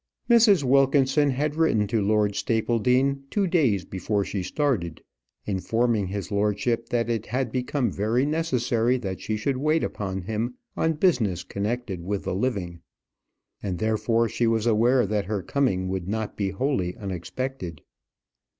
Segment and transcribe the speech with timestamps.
[0.27, 0.63] Mrs.
[0.63, 5.03] Wilkinson had written to Lord Stapledean two days before she started,
[5.45, 10.55] informing his lordship that it had become very necessary that she should wait upon him
[10.75, 12.81] on business connected with the living,
[13.61, 17.81] and therefore she was aware that her coming would not be wholly unexpected.